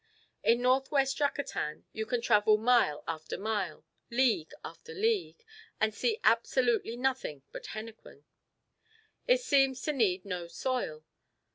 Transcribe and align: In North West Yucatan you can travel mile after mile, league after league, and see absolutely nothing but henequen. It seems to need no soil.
In 0.41 0.63
North 0.63 0.89
West 0.89 1.19
Yucatan 1.19 1.85
you 1.93 2.07
can 2.07 2.21
travel 2.21 2.57
mile 2.57 3.03
after 3.07 3.37
mile, 3.37 3.85
league 4.09 4.51
after 4.65 4.95
league, 4.95 5.45
and 5.79 5.93
see 5.93 6.17
absolutely 6.23 6.97
nothing 6.97 7.43
but 7.51 7.65
henequen. 7.77 8.23
It 9.27 9.41
seems 9.41 9.79
to 9.83 9.93
need 9.93 10.25
no 10.25 10.47
soil. 10.47 11.05